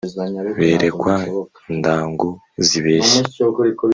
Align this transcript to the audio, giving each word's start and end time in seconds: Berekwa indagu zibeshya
Berekwa 0.59 1.15
indagu 1.71 2.29
zibeshya 2.67 3.19